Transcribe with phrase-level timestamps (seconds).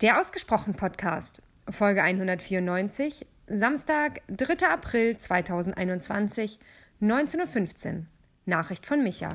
[0.00, 4.68] Der Ausgesprochen Podcast, Folge 194, Samstag, 3.
[4.72, 6.60] April 2021,
[7.02, 8.02] 19.15 Uhr.
[8.46, 9.30] Nachricht von Micha.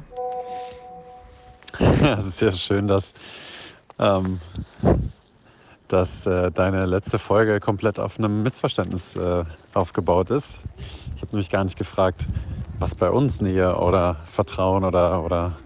[1.79, 3.13] Ja, es ist sehr schön, dass,
[3.99, 4.39] ähm,
[5.89, 9.43] dass äh, deine letzte Folge komplett auf einem Missverständnis äh,
[9.73, 10.61] aufgebaut ist.
[11.17, 12.25] Ich habe nämlich gar nicht gefragt,
[12.79, 15.57] was bei uns Nähe oder Vertrauen oder, oder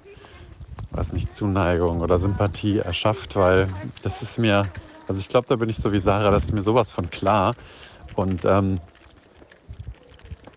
[0.91, 4.73] weiß nicht, Zuneigung oder Sympathie erschafft, weil das ist mir,
[5.07, 7.55] also ich glaube, da bin ich so wie Sarah, das ist mir sowas von klar.
[8.13, 8.81] Und ähm,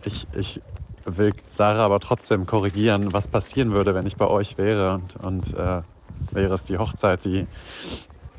[0.05, 0.62] ich, ich
[1.05, 5.52] will Sarah aber trotzdem korrigieren, was passieren würde, wenn ich bei euch wäre und, und
[5.55, 5.83] äh,
[6.33, 7.48] wäre es die Hochzeit, die,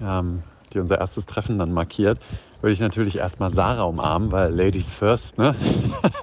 [0.01, 2.19] ähm, die unser erstes Treffen dann markiert,
[2.61, 5.55] würde ich natürlich erstmal Sarah umarmen, weil Ladies first, ne?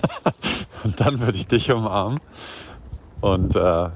[0.84, 2.20] und dann würde ich dich umarmen.
[3.20, 3.90] Und äh,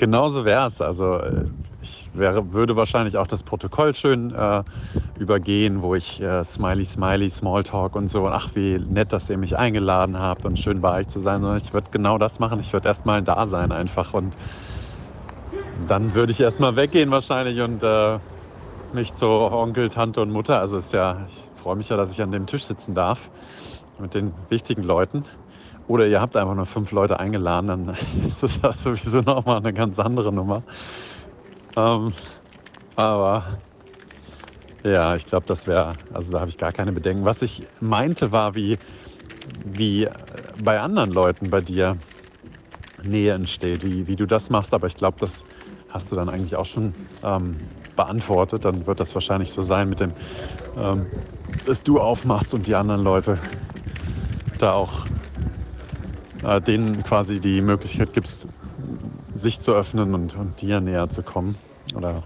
[0.00, 0.80] genauso wäre es.
[0.80, 1.44] Also äh,
[1.82, 4.64] ich wäre, würde wahrscheinlich auch das Protokoll schön äh,
[5.18, 9.56] übergehen, wo ich äh, Smiley, Smiley, Smalltalk und so, ach wie nett, dass ihr mich
[9.56, 12.58] eingeladen habt und schön bei euch zu sein, sondern ich würde genau das machen.
[12.60, 14.34] Ich würde erstmal da sein einfach und
[15.86, 18.18] dann würde ich erstmal weggehen wahrscheinlich und äh,
[18.94, 22.22] mich zu Onkel, Tante und Mutter, also ist ja, ich freue mich ja, dass ich
[22.22, 23.30] an dem Tisch sitzen darf
[23.98, 25.24] mit den wichtigen Leuten.
[25.90, 27.96] Oder ihr habt einfach nur fünf Leute eingeladen, dann
[28.42, 30.62] ist das sowieso nochmal eine ganz andere Nummer.
[31.76, 32.12] Ähm,
[32.94, 33.58] aber
[34.84, 37.24] ja, ich glaube, das wäre, also da habe ich gar keine Bedenken.
[37.24, 38.78] Was ich meinte war, wie,
[39.64, 40.08] wie
[40.56, 41.96] bei anderen Leuten bei dir
[43.02, 44.72] Nähe entsteht, wie, wie du das machst.
[44.74, 45.44] Aber ich glaube, das
[45.88, 46.94] hast du dann eigentlich auch schon
[47.24, 47.56] ähm,
[47.96, 48.64] beantwortet.
[48.64, 50.12] Dann wird das wahrscheinlich so sein mit dem,
[50.76, 51.08] ähm,
[51.66, 53.40] dass du aufmachst und die anderen Leute
[54.58, 55.06] da auch
[56.42, 58.48] äh, denen quasi die Möglichkeit gibst,
[59.34, 61.58] sich zu öffnen und, und dir näher zu kommen
[61.94, 62.24] oder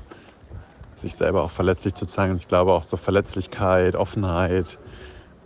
[0.97, 2.33] sich selber auch verletzlich zu zeigen.
[2.33, 4.79] Und ich glaube auch so Verletzlichkeit, Offenheit,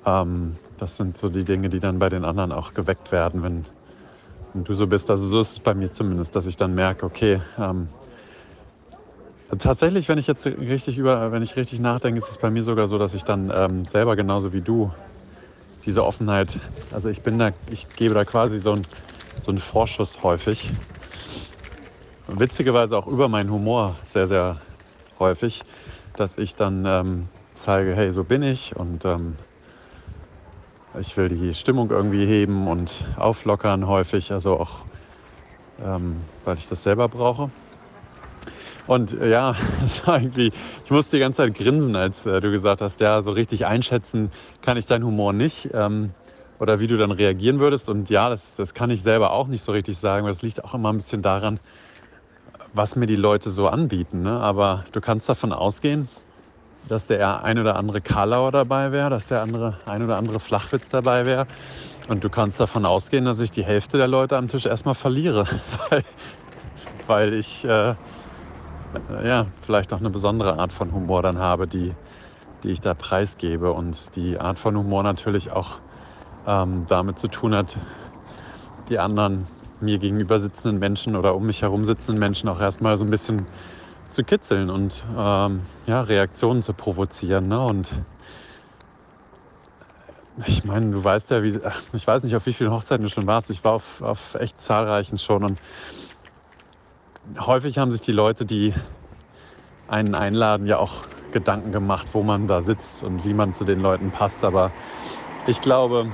[0.05, 3.65] ähm, das sind so die Dinge, die dann bei den anderen auch geweckt werden, wenn,
[4.53, 5.11] wenn du so bist.
[5.11, 7.89] Also so ist es bei mir zumindest, dass ich dann merke, okay, ähm,
[9.59, 12.87] tatsächlich, wenn ich jetzt richtig über, wenn ich richtig nachdenke, ist es bei mir sogar
[12.87, 14.93] so, dass ich dann ähm, selber genauso wie du
[15.85, 18.87] diese Offenheit, also ich bin da, ich gebe da quasi so einen
[19.41, 20.71] so Vorschuss häufig
[22.29, 24.61] witzigerweise auch über meinen Humor sehr, sehr
[25.19, 25.65] häufig,
[26.17, 29.37] dass ich dann ähm, zeige, hey, so bin ich und ähm,
[30.99, 34.85] ich will die Stimmung irgendwie heben und auflockern häufig, also auch,
[35.83, 37.51] ähm, weil ich das selber brauche.
[38.89, 39.55] Und äh, ja,
[39.85, 40.51] es war irgendwie,
[40.85, 44.33] ich musste die ganze Zeit grinsen, als äh, du gesagt hast, ja, so richtig einschätzen
[44.63, 45.69] kann ich deinen Humor nicht.
[45.73, 46.11] Ähm,
[46.59, 47.89] oder wie du dann reagieren würdest.
[47.89, 50.65] Und ja, das, das kann ich selber auch nicht so richtig sagen, weil das liegt
[50.65, 51.61] auch immer ein bisschen daran,
[52.73, 54.23] was mir die Leute so anbieten.
[54.23, 54.41] Ne?
[54.41, 56.09] Aber du kannst davon ausgehen,
[56.89, 60.89] dass der ein oder andere Karlauer dabei wäre, dass der andere, ein oder andere Flachwitz
[60.89, 61.47] dabei wäre.
[62.09, 65.47] Und du kannst davon ausgehen, dass ich die Hälfte der Leute am Tisch erstmal verliere,
[65.91, 66.05] weil,
[67.07, 67.95] weil ich äh,
[69.25, 71.95] ja, vielleicht auch eine besondere Art von Humor dann habe, die,
[72.63, 73.73] die ich da preisgebe.
[73.73, 75.79] Und die Art von Humor natürlich auch
[76.47, 77.77] ähm, damit zu tun hat,
[78.89, 79.47] die anderen
[79.81, 83.47] mir gegenüber sitzenden Menschen oder um mich herum sitzenden Menschen auch erstmal so ein bisschen
[84.09, 87.49] zu kitzeln und ähm, ja, Reaktionen zu provozieren.
[87.49, 87.61] Ne?
[87.61, 87.95] Und
[90.47, 91.61] ich meine, du weißt ja, wie,
[91.93, 93.51] ich weiß nicht, auf wie vielen Hochzeiten du schon warst.
[93.51, 95.45] Ich war auf, auf echt zahlreichen schon.
[95.45, 95.61] Und
[97.39, 98.73] häufig haben sich die Leute, die
[99.89, 103.81] einen einladen, ja auch Gedanken gemacht, wo man da sitzt und wie man zu den
[103.81, 104.45] Leuten passt.
[104.45, 104.73] Aber
[105.47, 106.07] ich glaube,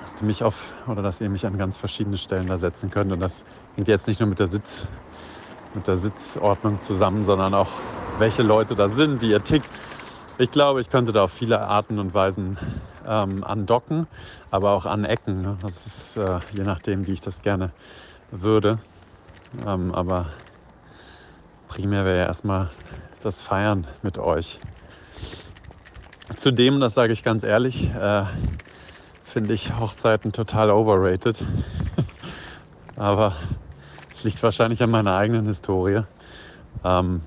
[0.00, 3.12] dass du mich auf oder dass ihr mich an ganz verschiedene Stellen da setzen könnt.
[3.12, 3.44] Und das
[3.76, 4.86] hängt jetzt nicht nur mit der Sitz,
[5.74, 7.70] mit der Sitzordnung zusammen, sondern auch
[8.18, 9.70] welche Leute da sind, wie ihr tickt.
[10.38, 12.58] Ich glaube, ich könnte da auf viele Arten und Weisen
[13.06, 14.06] ähm, andocken,
[14.50, 15.42] aber auch anecken.
[15.42, 15.58] Ne?
[15.62, 17.72] Das ist äh, je nachdem, wie ich das gerne
[18.30, 18.78] würde.
[19.66, 20.26] Ähm, aber
[21.68, 22.70] primär wäre ja erstmal
[23.22, 24.60] das Feiern mit euch.
[26.36, 28.24] Zudem, das sage ich ganz ehrlich, äh,
[29.24, 31.44] finde ich Hochzeiten total overrated.
[32.96, 33.34] Aber
[34.12, 36.02] es liegt wahrscheinlich an meiner eigenen Historie.
[36.84, 37.22] Ähm,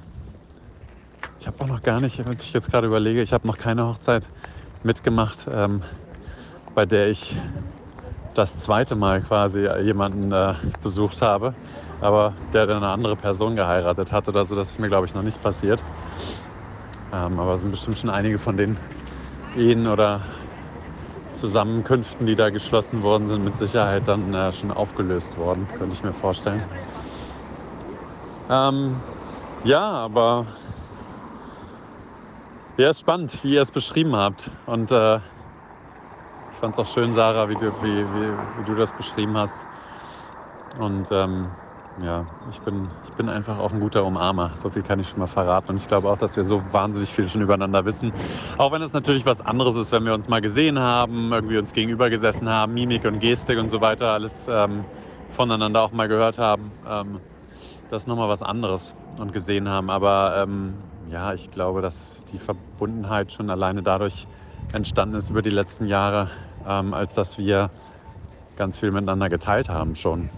[1.39, 3.85] ich habe auch noch gar nicht, wenn ich jetzt gerade überlege, ich habe noch keine
[3.85, 4.27] Hochzeit
[4.83, 5.83] mitgemacht, ähm,
[6.73, 7.35] bei der ich
[8.33, 11.53] das zweite Mal quasi jemanden äh, besucht habe,
[12.01, 14.33] aber der dann eine andere Person geheiratet hatte.
[14.35, 15.81] Also das ist mir, glaube ich, noch nicht passiert.
[17.13, 18.77] Ähm, aber es sind bestimmt schon einige von den
[19.55, 20.21] Ehen oder
[21.33, 26.03] Zusammenkünften, die da geschlossen worden sind, mit Sicherheit dann äh, schon aufgelöst worden, könnte ich
[26.03, 26.63] mir vorstellen.
[28.49, 29.01] Ähm,
[29.63, 30.47] ja, aber
[32.75, 34.49] Ja, ist spannend, wie ihr es beschrieben habt.
[34.65, 35.19] Und äh,
[36.63, 39.67] fand es auch schön, Sarah, wie du, wie, wie, wie du das beschrieben hast.
[40.77, 41.51] Und ähm,
[41.97, 44.53] ja, ich bin, ich bin einfach auch ein guter Umarmer.
[44.55, 45.71] So viel kann ich schon mal verraten.
[45.71, 48.13] Und ich glaube auch, dass wir so wahnsinnig viel schon übereinander wissen.
[48.57, 51.73] Auch wenn es natürlich was anderes ist, wenn wir uns mal gesehen haben, irgendwie uns
[51.73, 54.85] gegenüber gesessen haben, Mimik und Gestik und so weiter, alles ähm,
[55.27, 56.75] voneinander auch mal gehört haben.
[56.87, 57.19] Ähm,
[57.89, 59.89] das ist nochmal was anderes und gesehen haben.
[59.89, 64.27] Aber ähm, ja, ich glaube, dass die Verbundenheit schon alleine dadurch
[64.71, 66.31] entstanden ist über die letzten Jahre,
[66.67, 67.71] ähm, als dass wir
[68.55, 70.29] ganz viel miteinander geteilt haben schon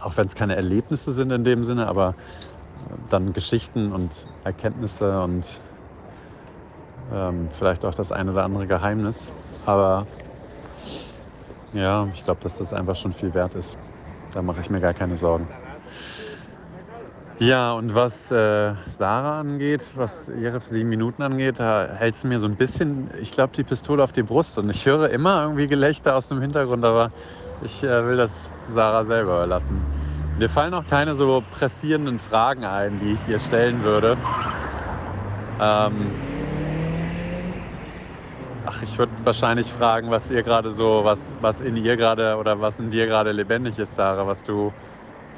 [0.00, 2.14] auch wenn es keine Erlebnisse sind in dem Sinne, aber
[2.76, 4.12] äh, dann Geschichten und
[4.44, 5.60] Erkenntnisse und
[7.12, 9.32] ähm, vielleicht auch das ein oder andere Geheimnis.
[9.66, 10.06] Aber
[11.72, 13.76] ja, ich glaube, dass das einfach schon viel wert ist.
[14.32, 15.48] Da mache ich mir gar keine Sorgen.
[17.40, 22.40] Ja, und was äh, Sarah angeht, was ihre sieben Minuten angeht, da hältst du mir
[22.40, 24.58] so ein bisschen, ich glaube, die Pistole auf die Brust.
[24.58, 27.12] Und ich höre immer irgendwie Gelächter aus dem Hintergrund, aber
[27.64, 29.80] ich äh, will das Sarah selber überlassen.
[30.36, 34.16] Mir fallen auch keine so pressierenden Fragen ein, die ich ihr stellen würde.
[35.60, 36.10] Ähm
[38.66, 42.60] ach, ich würde wahrscheinlich fragen, was ihr gerade so, was, was in ihr gerade oder
[42.60, 44.72] was in dir gerade lebendig ist, Sarah, was du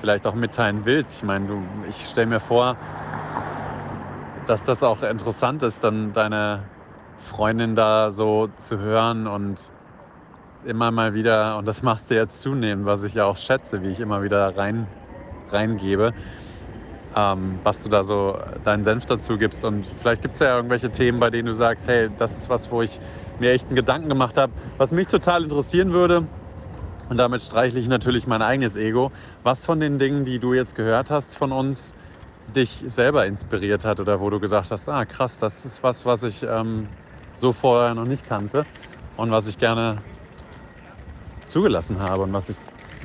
[0.00, 1.19] vielleicht auch mitteilen willst.
[1.19, 2.76] Ich meine, du, ich stelle mir vor,
[4.47, 6.64] dass das auch interessant ist, dann deine
[7.19, 9.61] Freundin da so zu hören und
[10.64, 13.88] immer mal wieder, und das machst du jetzt zunehmend, was ich ja auch schätze, wie
[13.88, 14.87] ich immer wieder rein,
[15.50, 16.12] reingebe,
[17.14, 19.64] ähm, was du da so deinen Senf dazu gibst.
[19.64, 22.70] Und vielleicht gibt es ja irgendwelche Themen, bei denen du sagst, hey, das ist was,
[22.70, 22.99] wo ich
[23.38, 26.26] mir echt einen Gedanken gemacht habe, was mich total interessieren würde.
[27.10, 29.10] Und damit streichle ich natürlich mein eigenes Ego.
[29.42, 31.92] Was von den Dingen, die du jetzt gehört hast von uns,
[32.46, 36.22] dich selber inspiriert hat oder wo du gesagt hast, ah krass, das ist was, was
[36.22, 36.88] ich ähm,
[37.32, 38.64] so vorher noch nicht kannte
[39.16, 40.02] und was ich gerne
[41.46, 42.56] zugelassen habe und was, ich,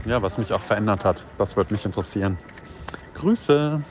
[0.05, 1.25] ja, was mich auch verändert hat.
[1.39, 2.37] Das würde mich interessieren.
[3.15, 3.81] Grüße!